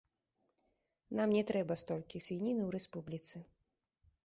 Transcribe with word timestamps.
Нам 1.19 1.29
не 1.37 1.43
трэба 1.51 1.77
столькі 1.83 2.23
свініны 2.29 2.61
ў 2.65 2.69
рэспубліцы. 2.79 3.37